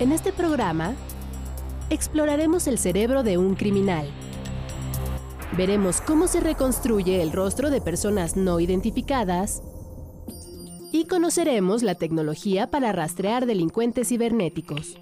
[0.00, 0.94] En este programa,
[1.90, 4.08] exploraremos el cerebro de un criminal.
[5.58, 9.62] Veremos cómo se reconstruye el rostro de personas no identificadas
[10.90, 14.96] y conoceremos la tecnología para rastrear delincuentes cibernéticos.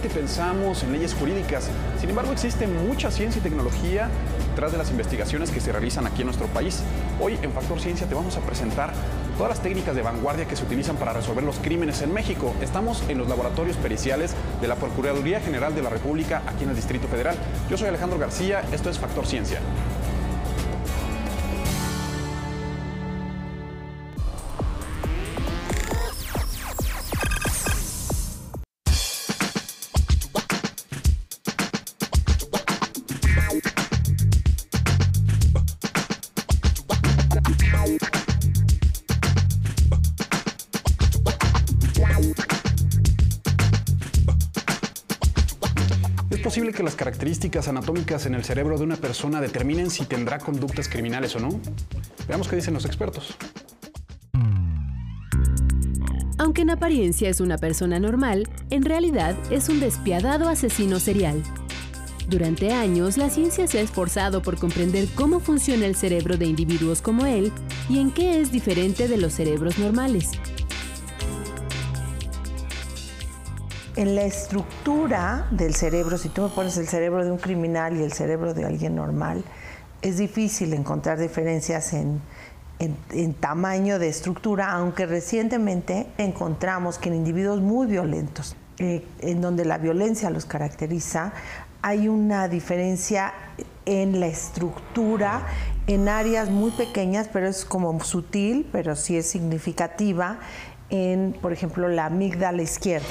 [0.00, 1.68] Pensamos en leyes jurídicas.
[2.00, 4.08] Sin embargo, existe mucha ciencia y tecnología
[4.50, 6.82] detrás de las investigaciones que se realizan aquí en nuestro país.
[7.20, 8.92] Hoy en Factor Ciencia te vamos a presentar
[9.36, 12.54] todas las técnicas de vanguardia que se utilizan para resolver los crímenes en México.
[12.60, 16.76] Estamos en los laboratorios periciales de la Procuraduría General de la República aquí en el
[16.76, 17.36] Distrito Federal.
[17.70, 19.60] Yo soy Alejandro García, esto es Factor Ciencia.
[46.82, 51.36] Que las características anatómicas en el cerebro de una persona determinen si tendrá conductas criminales
[51.36, 51.60] o no.
[52.26, 53.36] Veamos qué dicen los expertos.
[56.38, 61.40] Aunque en apariencia es una persona normal, en realidad es un despiadado asesino serial.
[62.28, 67.00] Durante años, la ciencia se ha esforzado por comprender cómo funciona el cerebro de individuos
[67.00, 67.52] como él
[67.88, 70.30] y en qué es diferente de los cerebros normales.
[73.96, 78.02] En la estructura del cerebro, si tú me pones el cerebro de un criminal y
[78.02, 79.44] el cerebro de alguien normal,
[80.00, 82.20] es difícil encontrar diferencias en,
[83.38, 89.78] tamaño de estructura, aunque recientemente encontramos que en individuos muy violentos, eh, en donde la
[89.78, 91.32] violencia los caracteriza,
[91.82, 93.34] hay una diferencia
[93.86, 95.46] en la estructura,
[95.86, 100.38] en áreas muy pequeñas, pero es como sutil, pero sí es significativa,
[100.90, 103.06] en, por ejemplo, la amígdala izquierda.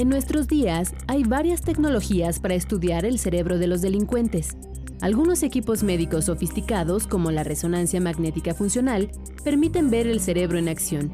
[0.00, 4.56] En nuestros días hay varias tecnologías para estudiar el cerebro de los delincuentes.
[5.02, 9.10] Algunos equipos médicos sofisticados, como la resonancia magnética funcional,
[9.44, 11.12] permiten ver el cerebro en acción.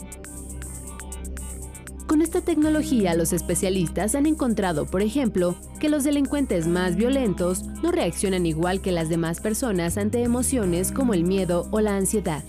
[2.07, 7.91] Con esta tecnología, los especialistas han encontrado, por ejemplo, que los delincuentes más violentos no
[7.91, 12.45] reaccionan igual que las demás personas ante emociones como el miedo o la ansiedad.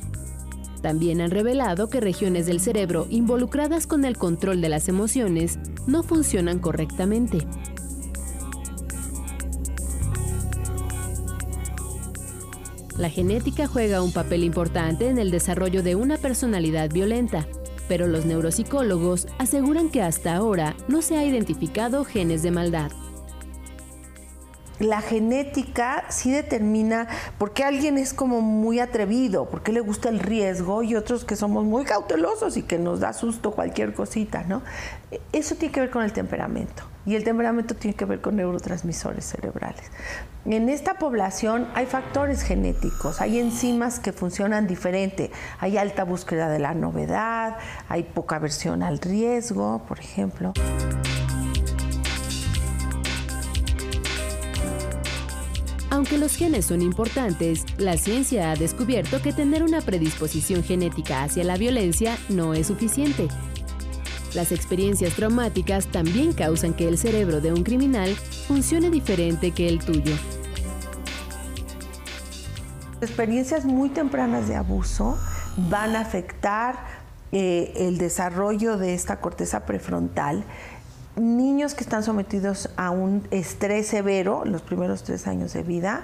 [0.82, 6.04] También han revelado que regiones del cerebro involucradas con el control de las emociones no
[6.04, 7.40] funcionan correctamente.
[12.98, 17.46] La genética juega un papel importante en el desarrollo de una personalidad violenta,
[17.88, 22.92] pero los neuropsicólogos aseguran que hasta ahora no se ha identificado genes de maldad
[24.80, 27.08] la genética sí determina
[27.38, 31.26] por qué alguien es como muy atrevido, por qué le gusta el riesgo y otros
[31.26, 34.62] que somos muy cautelosos y que nos da susto cualquier cosita, ¿no?
[35.32, 39.26] Eso tiene que ver con el temperamento y el temperamento tiene que ver con neurotransmisores
[39.26, 39.86] cerebrales.
[40.46, 46.60] En esta población hay factores genéticos, hay enzimas que funcionan diferente, hay alta búsqueda de
[46.60, 47.58] la novedad,
[47.90, 50.54] hay poca aversión al riesgo, por ejemplo.
[55.98, 61.44] Aunque los genes son importantes, la ciencia ha descubierto que tener una predisposición genética hacia
[61.44, 63.28] la violencia no es suficiente.
[64.36, 68.14] Las experiencias traumáticas también causan que el cerebro de un criminal
[68.48, 70.14] funcione diferente que el tuyo.
[73.02, 75.18] Experiencias muy tempranas de abuso
[75.68, 76.76] van a afectar
[77.32, 80.44] eh, el desarrollo de esta corteza prefrontal
[81.18, 86.04] niños que están sometidos a un estrés severo los primeros tres años de vida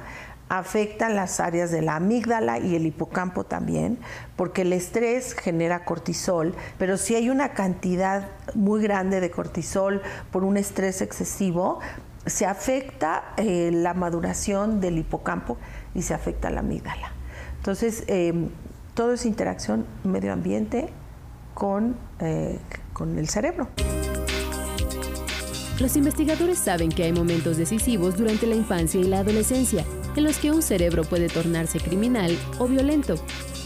[0.50, 3.98] afectan las áreas de la amígdala y el hipocampo también,
[4.36, 10.02] porque el estrés genera cortisol, pero si hay una cantidad muy grande de cortisol
[10.32, 11.80] por un estrés excesivo,
[12.26, 15.58] se afecta eh, la maduración del hipocampo
[15.96, 17.12] y se afecta la amígdala.
[17.58, 18.50] Entonces, eh,
[18.94, 20.90] todo es interacción medio ambiente
[21.54, 22.60] con, eh,
[22.94, 23.70] con el cerebro.
[25.84, 29.84] Los investigadores saben que hay momentos decisivos durante la infancia y la adolescencia
[30.16, 33.16] en los que un cerebro puede tornarse criminal o violento.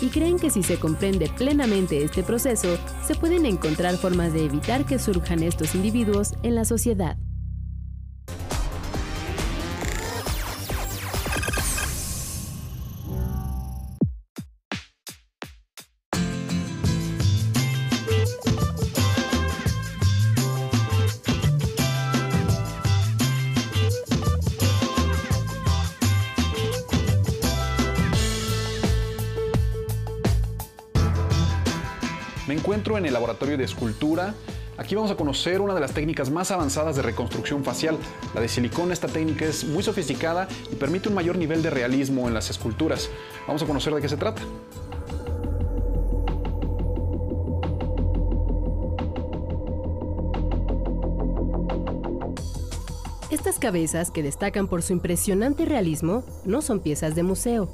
[0.02, 4.86] y creen que si se comprende plenamente este proceso, se pueden encontrar formas de evitar
[4.86, 7.18] que surjan estos individuos en la sociedad.
[32.98, 34.34] En el laboratorio de escultura.
[34.78, 37.98] Aquí vamos a conocer una de las técnicas más avanzadas de reconstrucción facial,
[38.36, 38.94] la de silicona.
[38.94, 43.10] Esta técnica es muy sofisticada y permite un mayor nivel de realismo en las esculturas.
[43.48, 44.42] Vamos a conocer de qué se trata.
[53.32, 57.70] Estas cabezas, que destacan por su impresionante realismo, no son piezas de museo.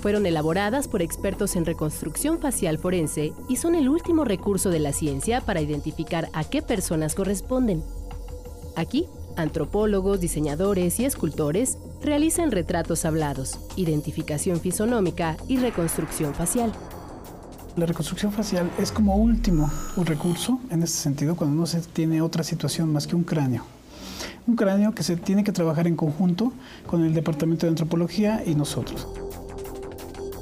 [0.00, 4.92] Fueron elaboradas por expertos en reconstrucción facial forense y son el último recurso de la
[4.92, 7.82] ciencia para identificar a qué personas corresponden.
[8.76, 9.06] Aquí,
[9.36, 16.72] antropólogos, diseñadores y escultores realizan retratos hablados, identificación fisonómica y reconstrucción facial.
[17.76, 22.44] La reconstrucción facial es como último recurso en este sentido cuando no se tiene otra
[22.44, 23.64] situación más que un cráneo.
[24.46, 26.52] Un cráneo que se tiene que trabajar en conjunto
[26.86, 29.06] con el Departamento de Antropología y nosotros.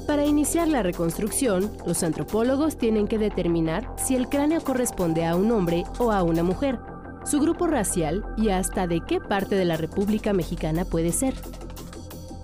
[0.07, 5.51] Para iniciar la reconstrucción, los antropólogos tienen que determinar si el cráneo corresponde a un
[5.51, 6.79] hombre o a una mujer,
[7.25, 11.33] su grupo racial y hasta de qué parte de la República Mexicana puede ser.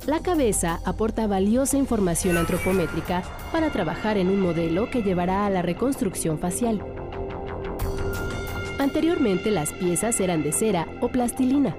[0.05, 3.23] La cabeza aporta valiosa información antropométrica
[3.53, 6.83] para trabajar en un modelo que llevará a la reconstrucción facial.
[8.77, 11.77] Anteriormente las piezas eran de cera o plastilina.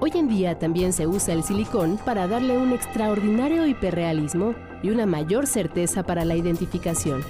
[0.00, 5.06] Hoy en día también se usa el silicón para darle un extraordinario hiperrealismo y una
[5.06, 7.22] mayor certeza para la identificación.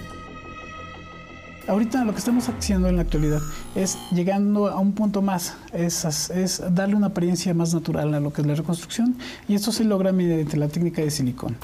[1.69, 3.41] Ahorita lo que estamos haciendo en la actualidad
[3.75, 8.33] es llegando a un punto más, es, es darle una apariencia más natural a lo
[8.33, 9.17] que es la reconstrucción
[9.47, 11.57] y esto se logra mediante la técnica de silicón.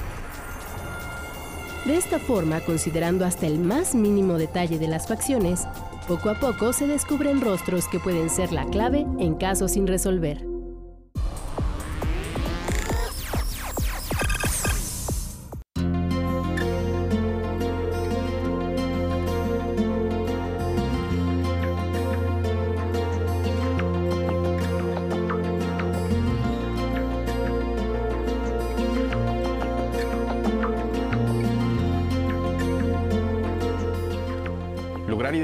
[1.85, 5.67] De esta forma, considerando hasta el más mínimo detalle de las facciones,
[6.07, 10.56] poco a poco se descubren rostros que pueden ser la clave en casos sin resolver.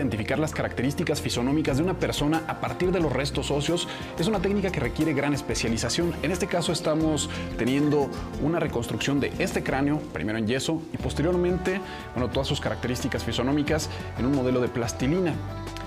[0.03, 3.87] Identificar las características fisonómicas de una persona a partir de los restos óseos
[4.19, 6.13] es una técnica que requiere gran especialización.
[6.21, 8.09] En este caso estamos teniendo
[8.41, 11.79] una reconstrucción de este cráneo, primero en yeso y posteriormente,
[12.13, 13.89] bueno, todas sus características fisonómicas
[14.19, 15.33] en un modelo de plastilina.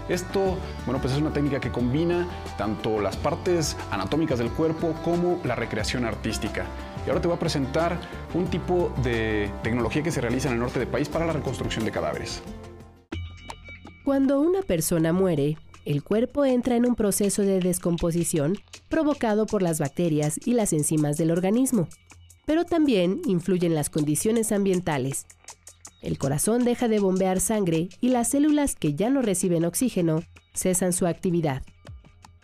[0.08, 2.26] Esto, bueno, pues es una técnica que combina
[2.56, 6.64] tanto las partes anatómicas del cuerpo como la recreación artística.
[7.04, 7.98] Y ahora te voy a presentar
[8.34, 11.84] un tipo de tecnología que se realiza en el norte del país para la reconstrucción
[11.84, 12.42] de cadáveres.
[14.06, 18.56] Cuando una persona muere, el cuerpo entra en un proceso de descomposición
[18.88, 21.88] provocado por las bacterias y las enzimas del organismo,
[22.44, 25.26] pero también influyen las condiciones ambientales.
[26.02, 30.22] El corazón deja de bombear sangre y las células que ya no reciben oxígeno
[30.54, 31.64] cesan su actividad.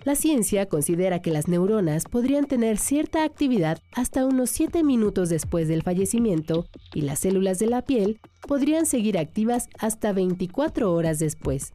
[0.04, 5.68] La ciencia considera que las neuronas podrían tener cierta actividad hasta unos 7 minutos después
[5.68, 11.72] del fallecimiento y las células de la piel podrían seguir activas hasta 24 horas después.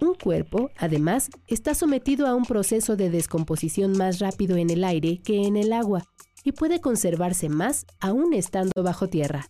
[0.00, 5.22] Un cuerpo, además, está sometido a un proceso de descomposición más rápido en el aire
[5.24, 6.04] que en el agua
[6.44, 9.46] y puede conservarse más aún estando bajo tierra.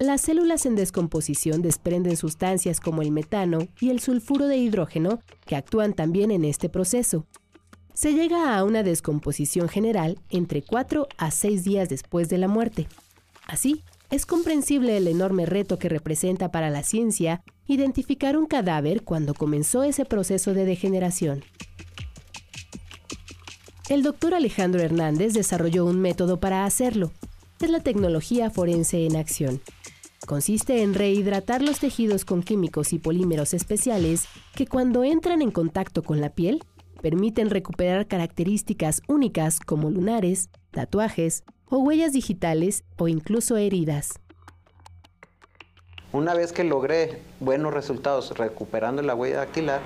[0.00, 5.56] Las células en descomposición desprenden sustancias como el metano y el sulfuro de hidrógeno que
[5.56, 7.26] actúan también en este proceso.
[7.94, 12.86] Se llega a una descomposición general entre 4 a 6 días después de la muerte.
[13.44, 19.34] Así, es comprensible el enorme reto que representa para la ciencia identificar un cadáver cuando
[19.34, 21.42] comenzó ese proceso de degeneración.
[23.88, 27.10] El doctor Alejandro Hernández desarrolló un método para hacerlo.
[27.60, 29.60] Es la tecnología forense en acción.
[30.28, 36.02] Consiste en rehidratar los tejidos con químicos y polímeros especiales que cuando entran en contacto
[36.02, 36.62] con la piel
[37.00, 44.20] permiten recuperar características únicas como lunares, tatuajes o huellas digitales o incluso heridas.
[46.12, 49.80] Una vez que logré buenos resultados recuperando la huella dactilar,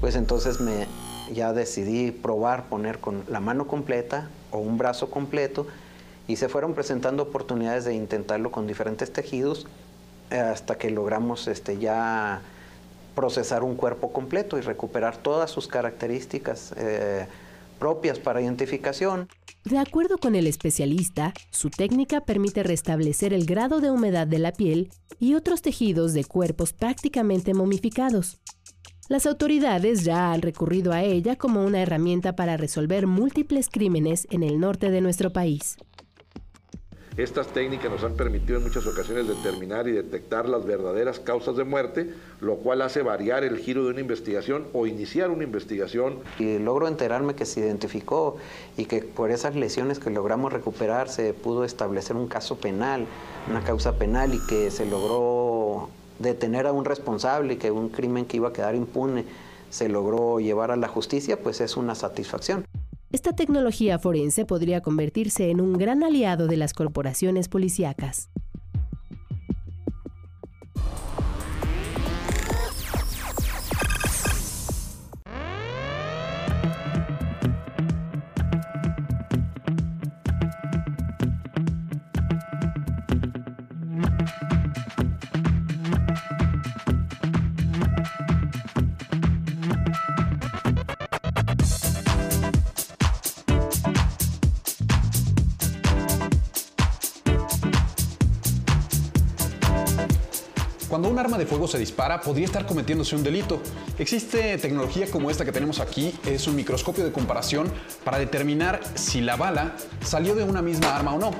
[0.00, 0.86] pues entonces me
[1.34, 5.66] ya decidí probar poner con la mano completa o un brazo completo
[6.28, 9.66] y se fueron presentando oportunidades de intentarlo con diferentes tejidos
[10.30, 12.40] hasta que logramos este, ya
[13.14, 17.26] procesar un cuerpo completo y recuperar todas sus características eh,
[17.78, 19.28] propias para identificación.
[19.64, 24.52] De acuerdo con el especialista, su técnica permite restablecer el grado de humedad de la
[24.52, 28.38] piel y otros tejidos de cuerpos prácticamente momificados.
[29.08, 34.42] Las autoridades ya han recurrido a ella como una herramienta para resolver múltiples crímenes en
[34.42, 35.76] el norte de nuestro país.
[37.18, 41.64] Estas técnicas nos han permitido en muchas ocasiones determinar y detectar las verdaderas causas de
[41.64, 46.20] muerte, lo cual hace variar el giro de una investigación o iniciar una investigación.
[46.38, 48.36] Y logro enterarme que se identificó
[48.76, 53.04] y que por esas lesiones que logramos recuperar se pudo establecer un caso penal,
[53.50, 58.26] una causa penal y que se logró detener a un responsable y que un crimen
[58.26, 59.24] que iba a quedar impune
[59.70, 62.64] se logró llevar a la justicia, pues es una satisfacción.
[63.10, 68.28] Esta tecnología forense podría convertirse en un gran aliado de las corporaciones policíacas.
[101.66, 103.60] Se dispara, podría estar cometiéndose un delito.
[103.98, 107.72] Existe tecnología como esta que tenemos aquí, es un microscopio de comparación
[108.04, 109.74] para determinar si la bala
[110.04, 111.30] salió de una misma arma o no.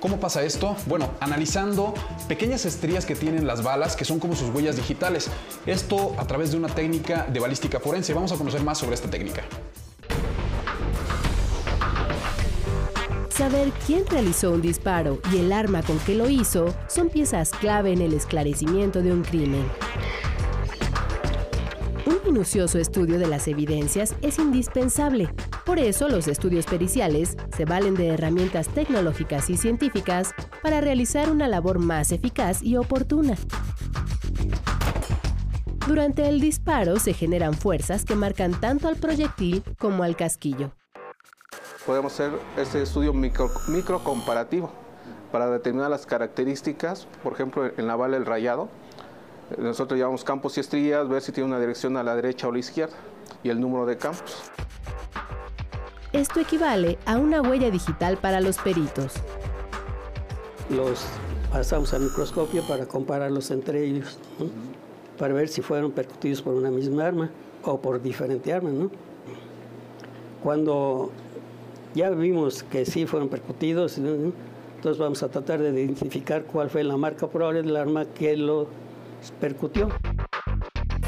[0.00, 0.76] ¿Cómo pasa esto?
[0.86, 1.94] Bueno, analizando
[2.28, 5.30] pequeñas estrías que tienen las balas, que son como sus huellas digitales.
[5.64, 8.12] Esto a través de una técnica de balística forense.
[8.12, 9.44] Vamos a conocer más sobre esta técnica.
[13.36, 17.92] Saber quién realizó un disparo y el arma con que lo hizo son piezas clave
[17.92, 19.66] en el esclarecimiento de un crimen.
[22.06, 25.34] Un minucioso estudio de las evidencias es indispensable.
[25.66, 31.48] Por eso los estudios periciales se valen de herramientas tecnológicas y científicas para realizar una
[31.48, 33.34] labor más eficaz y oportuna.
[35.88, 40.72] Durante el disparo se generan fuerzas que marcan tanto al proyectil como al casquillo
[41.86, 44.70] podemos hacer este estudio micro, micro, comparativo
[45.30, 48.68] para determinar las características, por ejemplo, en la bala el rayado.
[49.58, 52.52] Nosotros llevamos campos y estrías, ver si tiene una dirección a la derecha o a
[52.54, 52.94] la izquierda
[53.42, 54.50] y el número de campos.
[56.12, 59.14] Esto equivale a una huella digital para los peritos.
[60.70, 61.04] Los
[61.52, 64.18] pasamos al microscopio para compararlos entre ellos,
[65.18, 67.30] para ver si fueron percutidos por una misma arma
[67.64, 68.70] o por diferente arma.
[68.70, 68.90] ¿no?
[70.42, 71.10] Cuando
[71.94, 76.96] ya vimos que sí fueron percutidos, entonces vamos a tratar de identificar cuál fue la
[76.96, 78.68] marca probable del arma que lo
[79.40, 79.88] percutió.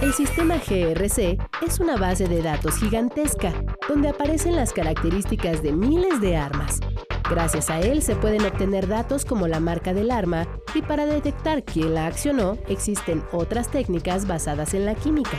[0.01, 3.53] El sistema GRC es una base de datos gigantesca,
[3.89, 6.81] donde aparecen las características de miles de armas.
[7.29, 11.65] Gracias a él se pueden obtener datos como la marca del arma y para detectar
[11.65, 15.39] quién la accionó existen otras técnicas basadas en la química.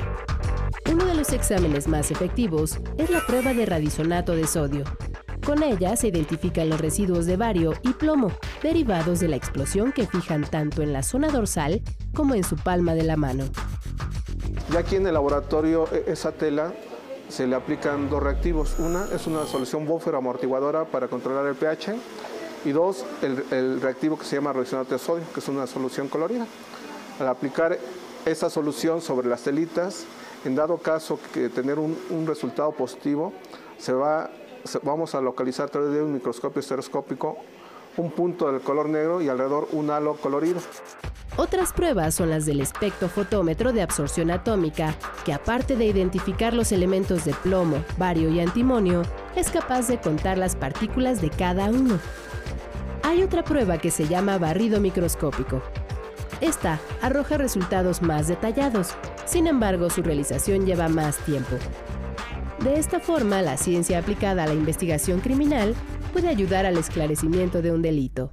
[0.92, 4.84] Uno de los exámenes más efectivos es la prueba de radisonato de sodio,
[5.48, 10.06] con ella se identifican los residuos de bario y plomo, derivados de la explosión que
[10.06, 11.82] fijan tanto en la zona dorsal
[12.14, 13.46] como en su palma de la mano.
[14.74, 16.74] Ya aquí en el laboratorio e, esa tela
[17.30, 18.76] se le aplican dos reactivos.
[18.78, 21.96] Una es una solución buffer amortiguadora para controlar el pH
[22.66, 26.46] y dos, el, reactivo que se llama radicionato de sodio, que es una solución colorida.
[27.22, 27.80] Al aplicar
[28.26, 30.04] esa solución sobre las telitas,
[30.44, 33.32] en dado caso que tener un, un resultado positivo,
[33.78, 34.30] se va
[34.84, 37.38] vamos a localizar a través de un microscopio estereoscópico
[37.98, 40.60] un punto del color negro y alrededor un halo colorido.
[41.36, 47.26] Otras pruebas son las del espectrofotómetro de absorción atómica, que aparte de identificar los elementos
[47.26, 49.04] de plomo, bario y antimonio,
[49.36, 52.00] es capaz de contar las partículas de cada uno.
[53.04, 55.62] Hay otra prueba que se llama barrido microscópico.
[56.42, 58.90] Esta arroja resultados más detallados,
[59.26, 61.56] sin embargo su realización lleva más tiempo,
[62.64, 65.76] de esta forma, la ciencia aplicada a la investigación criminal
[66.12, 68.32] puede ayudar al esclarecimiento de un delito.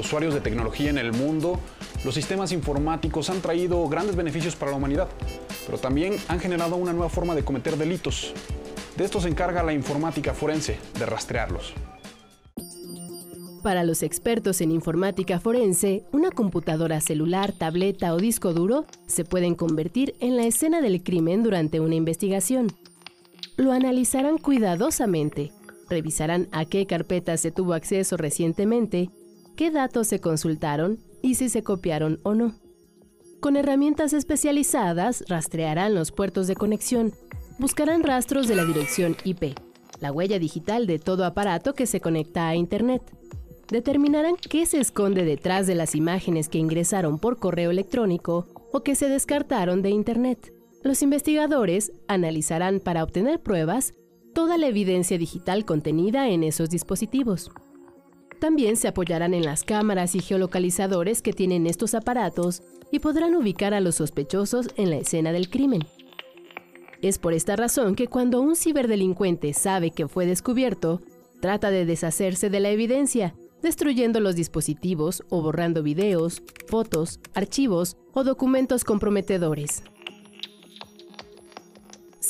[0.00, 1.58] Usuarios de tecnología en el mundo,
[2.04, 5.08] los sistemas informáticos han traído grandes beneficios para la humanidad,
[5.66, 8.32] pero también han generado una nueva forma de cometer delitos.
[8.96, 11.72] De esto se encarga la informática forense, de rastrearlos.
[13.62, 19.54] Para los expertos en informática forense, una computadora celular, tableta o disco duro se pueden
[19.54, 22.68] convertir en la escena del crimen durante una investigación.
[23.56, 25.52] Lo analizarán cuidadosamente,
[25.90, 29.10] revisarán a qué carpetas se tuvo acceso recientemente,
[29.60, 32.54] qué datos se consultaron y si se copiaron o no.
[33.40, 37.12] Con herramientas especializadas rastrearán los puertos de conexión,
[37.58, 39.58] buscarán rastros de la dirección IP,
[40.00, 43.02] la huella digital de todo aparato que se conecta a Internet
[43.70, 48.94] determinarán qué se esconde detrás de las imágenes que ingresaron por correo electrónico o que
[48.94, 50.54] se descartaron de Internet.
[50.82, 53.92] Los investigadores analizarán para obtener pruebas
[54.32, 57.50] toda la evidencia digital contenida en esos dispositivos.
[58.40, 63.74] También se apoyarán en las cámaras y geolocalizadores que tienen estos aparatos y podrán ubicar
[63.74, 65.86] a los sospechosos en la escena del crimen.
[67.02, 71.02] Es por esta razón que cuando un ciberdelincuente sabe que fue descubierto,
[71.40, 78.24] trata de deshacerse de la evidencia destruyendo los dispositivos o borrando videos, fotos, archivos o
[78.24, 79.82] documentos comprometedores.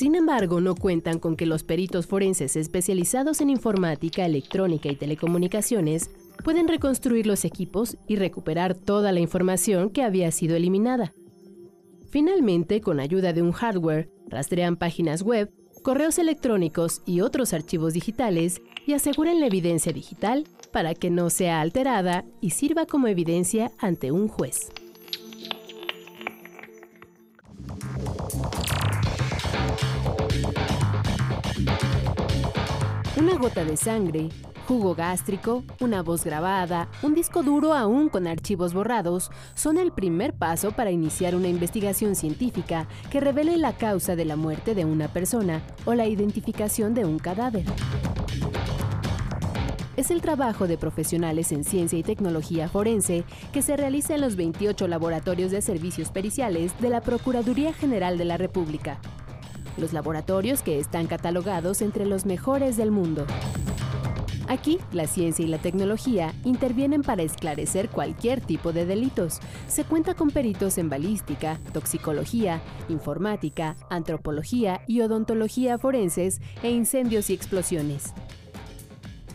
[0.01, 6.11] Sin embargo, no cuentan con que los peritos forenses especializados en informática, electrónica y telecomunicaciones
[6.43, 11.13] pueden reconstruir los equipos y recuperar toda la información que había sido eliminada.
[12.09, 15.53] Finalmente, con ayuda de un hardware, rastrean páginas web,
[15.83, 21.61] correos electrónicos y otros archivos digitales y aseguran la evidencia digital para que no sea
[21.61, 24.71] alterada y sirva como evidencia ante un juez.
[33.21, 34.31] Una gota de sangre,
[34.67, 40.33] jugo gástrico, una voz grabada, un disco duro aún con archivos borrados, son el primer
[40.33, 45.09] paso para iniciar una investigación científica que revele la causa de la muerte de una
[45.09, 47.67] persona o la identificación de un cadáver
[49.97, 54.35] es el trabajo de profesionales en ciencia y tecnología forense que se realiza en los
[54.35, 58.99] 28 laboratorios de servicios periciales de la Procuraduría General de la República.
[59.77, 63.27] Los laboratorios que están catalogados entre los mejores del mundo.
[64.51, 69.39] Aquí, la ciencia y la tecnología intervienen para esclarecer cualquier tipo de delitos.
[69.69, 77.35] Se cuenta con peritos en balística, toxicología, informática, antropología y odontología forenses e incendios y
[77.35, 78.13] explosiones.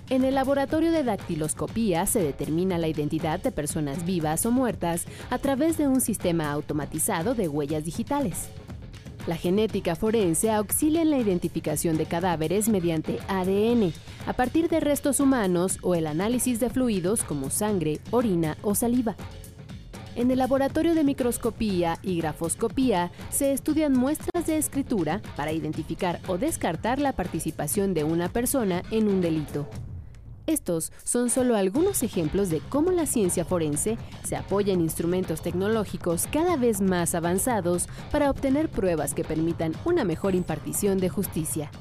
[0.09, 5.39] En el laboratorio de dactiloscopía se determina la identidad de personas vivas o muertas a
[5.39, 8.49] través de un sistema automatizado de huellas digitales.
[9.27, 13.91] La genética forense auxilia en la identificación de cadáveres mediante ADN,
[14.27, 19.15] a partir de restos humanos o el análisis de fluidos como sangre, orina o saliva.
[20.15, 26.38] En el laboratorio de microscopía y grafoscopía se estudian muestras de escritura para identificar o
[26.38, 29.67] descartar la participación de una persona en un delito.
[30.47, 36.27] Estos son solo algunos ejemplos de cómo la ciencia forense se apoya en instrumentos tecnológicos
[36.31, 41.71] cada vez más avanzados para obtener pruebas que permitan una mejor impartición de justicia.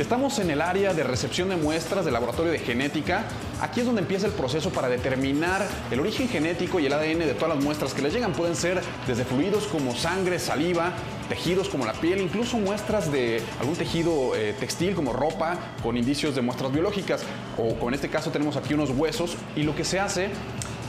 [0.00, 3.26] Estamos en el área de recepción de muestras del laboratorio de genética.
[3.60, 7.34] Aquí es donde empieza el proceso para determinar el origen genético y el ADN de
[7.34, 8.32] todas las muestras que les llegan.
[8.32, 10.94] Pueden ser desde fluidos como sangre, saliva,
[11.28, 16.34] tejidos como la piel, incluso muestras de algún tejido eh, textil como ropa con indicios
[16.34, 17.20] de muestras biológicas.
[17.58, 20.30] O como en este caso tenemos aquí unos huesos y lo que se hace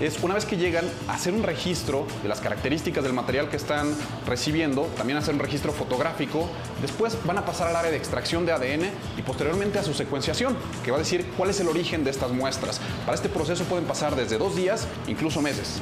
[0.01, 3.57] es una vez que llegan a hacer un registro de las características del material que
[3.57, 6.49] están recibiendo, también hacer un registro fotográfico,
[6.81, 10.57] después van a pasar al área de extracción de ADN y posteriormente a su secuenciación,
[10.83, 12.81] que va a decir cuál es el origen de estas muestras.
[13.05, 15.81] Para este proceso pueden pasar desde dos días, incluso meses.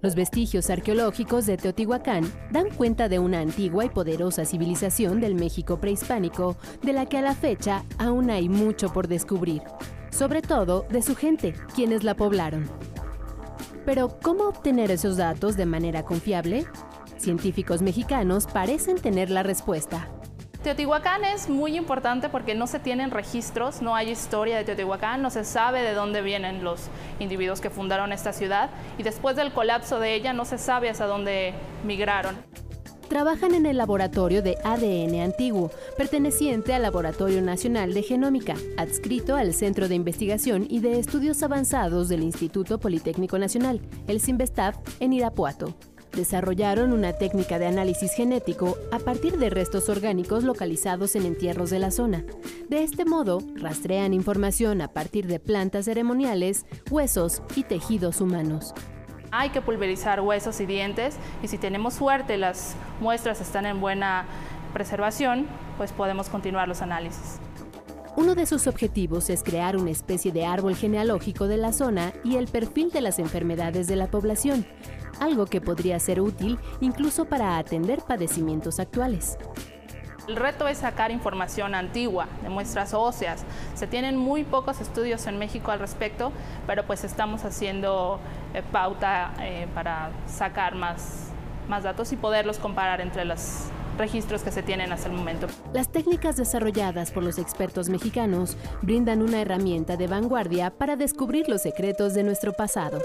[0.00, 5.80] Los vestigios arqueológicos de Teotihuacán dan cuenta de una antigua y poderosa civilización del México
[5.80, 9.62] prehispánico, de la que a la fecha aún hay mucho por descubrir,
[10.10, 12.70] sobre todo de su gente, quienes la poblaron.
[13.84, 16.64] Pero, ¿cómo obtener esos datos de manera confiable?
[17.16, 20.08] Científicos mexicanos parecen tener la respuesta.
[20.62, 25.30] Teotihuacán es muy importante porque no se tienen registros, no hay historia de Teotihuacán, no
[25.30, 26.88] se sabe de dónde vienen los
[27.20, 28.68] individuos que fundaron esta ciudad
[28.98, 32.36] y después del colapso de ella no se sabe hasta dónde migraron.
[33.08, 39.54] trabajan en el laboratorio de ADN antiguo, perteneciente al Laboratorio Nacional de Genómica, adscrito al
[39.54, 45.74] Centro de Investigación y de Estudios Avanzados del Instituto Politécnico Nacional, el CIMBESTAF, en Irapuato.
[46.12, 51.78] Desarrollaron una técnica de análisis genético a partir de restos orgánicos localizados en entierros de
[51.78, 52.24] la zona.
[52.68, 58.74] De este modo, rastrean información a partir de plantas ceremoniales, huesos y tejidos humanos.
[59.30, 64.26] Hay que pulverizar huesos y dientes y si tenemos suerte las muestras están en buena
[64.72, 67.38] preservación, pues podemos continuar los análisis.
[68.18, 72.34] Uno de sus objetivos es crear una especie de árbol genealógico de la zona y
[72.34, 74.66] el perfil de las enfermedades de la población,
[75.20, 79.38] algo que podría ser útil incluso para atender padecimientos actuales.
[80.28, 83.44] El reto es sacar información antigua de muestras óseas.
[83.74, 86.32] Se tienen muy pocos estudios en México al respecto,
[86.66, 88.20] pero pues estamos haciendo
[88.52, 91.28] eh, pauta eh, para sacar más,
[91.66, 95.46] más datos y poderlos comparar entre los registros que se tienen hasta el momento.
[95.72, 101.62] Las técnicas desarrolladas por los expertos mexicanos brindan una herramienta de vanguardia para descubrir los
[101.62, 103.00] secretos de nuestro pasado.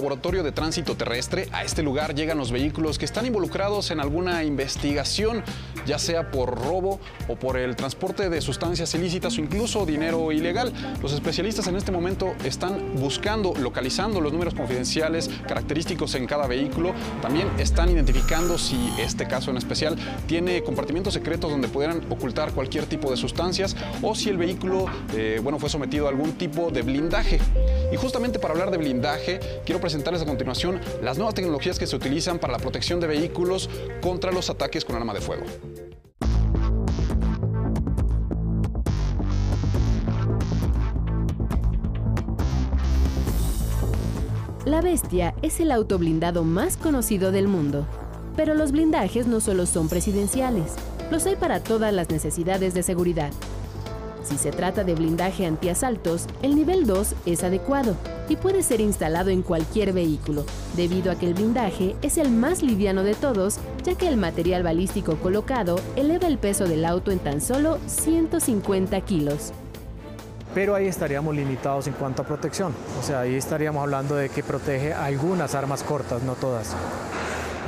[0.00, 1.46] Laboratorio de tránsito terrestre.
[1.52, 5.44] A este lugar llegan los vehículos que están involucrados en alguna investigación,
[5.84, 10.72] ya sea por robo o por el transporte de sustancias ilícitas o incluso dinero ilegal.
[11.02, 16.94] Los especialistas en este momento están buscando, localizando los números confidenciales característicos en cada vehículo.
[17.20, 22.86] También están identificando si este caso en especial tiene compartimientos secretos donde pudieran ocultar cualquier
[22.86, 26.80] tipo de sustancias o si el vehículo eh, bueno, fue sometido a algún tipo de
[26.80, 27.38] blindaje.
[27.92, 31.96] Y justamente para hablar de blindaje, quiero presentarles a continuación las nuevas tecnologías que se
[31.96, 33.68] utilizan para la protección de vehículos
[34.00, 35.44] contra los ataques con arma de fuego.
[44.64, 47.84] La Bestia es el auto blindado más conocido del mundo.
[48.36, 50.76] Pero los blindajes no solo son presidenciales,
[51.10, 53.32] los hay para todas las necesidades de seguridad.
[54.22, 57.96] Si se trata de blindaje antiasaltos, el nivel 2 es adecuado
[58.28, 60.44] y puede ser instalado en cualquier vehículo,
[60.76, 64.62] debido a que el blindaje es el más liviano de todos, ya que el material
[64.62, 69.52] balístico colocado eleva el peso del auto en tan solo 150 kilos.
[70.54, 74.42] Pero ahí estaríamos limitados en cuanto a protección, o sea, ahí estaríamos hablando de que
[74.42, 76.74] protege algunas armas cortas, no todas.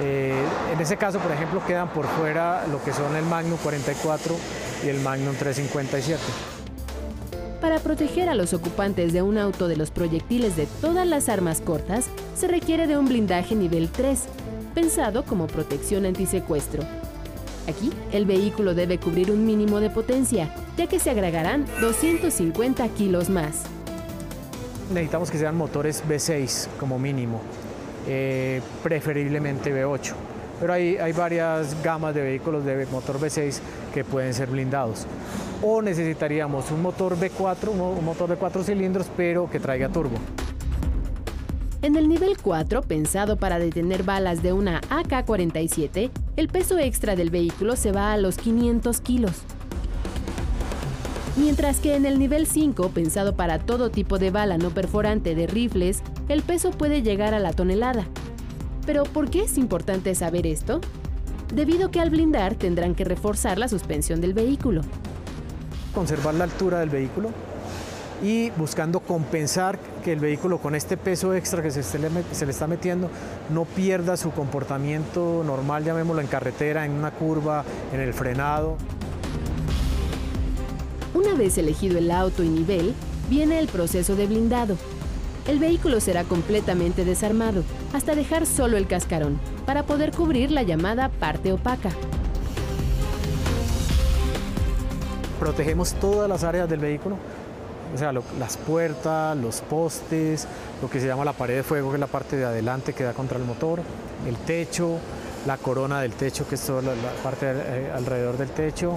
[0.00, 4.34] Eh, en ese caso, por ejemplo, quedan por fuera lo que son el Magnum 44
[4.84, 6.20] y el Magnum 357.
[7.60, 11.60] Para proteger a los ocupantes de un auto de los proyectiles de todas las armas
[11.60, 14.20] cortas, se requiere de un blindaje nivel 3,
[14.74, 16.82] pensado como protección antisecuestro.
[17.68, 23.30] Aquí, el vehículo debe cubrir un mínimo de potencia, ya que se agregarán 250 kilos
[23.30, 23.62] más.
[24.92, 27.40] Necesitamos que sean motores V6 como mínimo,
[28.06, 30.12] eh, preferiblemente V8.
[30.60, 33.60] Pero hay, hay varias gamas de vehículos de motor V6
[33.92, 35.06] que pueden ser blindados.
[35.62, 40.16] O necesitaríamos un motor V4, un motor de 4 cilindros, pero que traiga turbo.
[41.82, 47.30] En el nivel 4, pensado para detener balas de una AK-47, el peso extra del
[47.30, 49.42] vehículo se va a los 500 kilos.
[51.36, 55.48] Mientras que en el nivel 5, pensado para todo tipo de bala no perforante de
[55.48, 58.06] rifles, el peso puede llegar a la tonelada.
[58.86, 60.80] Pero ¿por qué es importante saber esto?
[61.54, 64.82] Debido a que al blindar tendrán que reforzar la suspensión del vehículo.
[65.94, 67.30] Conservar la altura del vehículo
[68.22, 72.46] y buscando compensar que el vehículo con este peso extra que se, se, le, se,
[72.46, 73.10] le, está metiendo
[73.50, 78.76] no pierda su comportamiento normal, llamémoslo en carretera, en una curva, en el frenado.
[81.14, 82.94] Una vez elegido el auto y nivel,
[83.28, 84.76] viene el proceso de blindado.
[85.46, 91.08] El vehículo será completamente desarmado, hasta dejar solo el cascarón, para poder cubrir la llamada
[91.08, 91.90] parte opaca.
[95.40, 97.16] Protegemos todas las áreas del vehículo,
[97.92, 100.46] o sea, las puertas, los postes,
[100.80, 103.02] lo que se llama la pared de fuego, que es la parte de adelante que
[103.02, 103.80] da contra el motor,
[104.28, 104.98] el techo,
[105.44, 108.96] la corona del techo, que es toda la, la parte eh, alrededor del techo.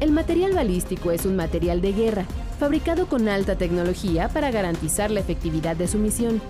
[0.00, 2.24] El material balístico es un material de guerra,
[2.58, 6.40] fabricado con alta tecnología para garantizar la efectividad de su misión.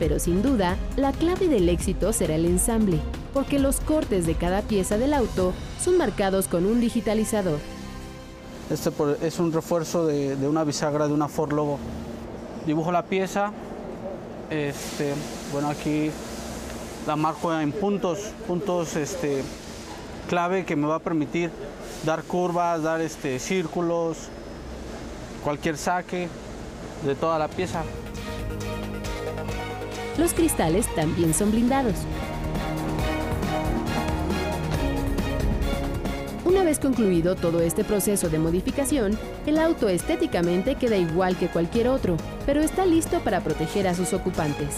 [0.00, 2.98] Pero sin duda, la clave del éxito será el ensamble,
[3.32, 7.60] porque los cortes de cada pieza del auto son marcados con un digitalizador.
[8.70, 8.90] Este
[9.22, 11.78] es un refuerzo de, una bisagra de una Ford Lobo.
[12.66, 13.52] Dibujo la pieza,
[14.50, 15.14] este,
[15.52, 16.10] bueno aquí
[17.06, 19.44] la marco en puntos, puntos este,
[20.28, 21.52] clave que me va a permitir
[22.04, 24.28] dar curvas, dar este, círculos,
[25.42, 26.28] cualquier saque
[27.04, 27.82] de toda la pieza.
[30.18, 31.94] Los cristales también son blindados.
[36.44, 41.88] Una vez concluido todo este proceso de modificación, el auto estéticamente queda igual que cualquier
[41.88, 44.76] otro, pero está listo para proteger a sus ocupantes.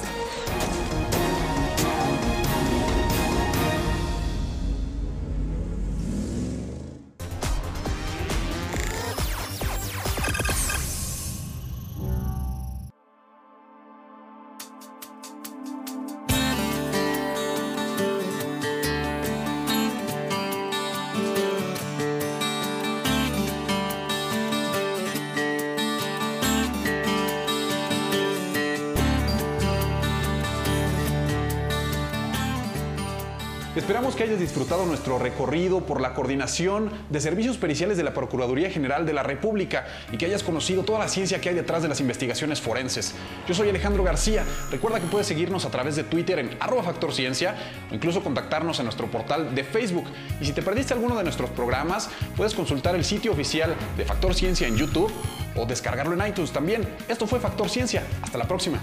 [34.18, 39.06] Que hayas disfrutado nuestro recorrido por la coordinación de servicios periciales de la Procuraduría General
[39.06, 42.00] de la República y que hayas conocido toda la ciencia que hay detrás de las
[42.00, 43.14] investigaciones forenses.
[43.46, 44.42] Yo soy Alejandro García.
[44.72, 47.54] Recuerda que puedes seguirnos a través de Twitter en arroba factorciencia
[47.92, 50.06] o incluso contactarnos en nuestro portal de Facebook.
[50.40, 54.34] Y si te perdiste alguno de nuestros programas, puedes consultar el sitio oficial de Factor
[54.34, 55.12] Ciencia en YouTube
[55.54, 56.88] o descargarlo en iTunes también.
[57.06, 58.02] Esto fue Factor Ciencia.
[58.20, 58.80] Hasta la próxima.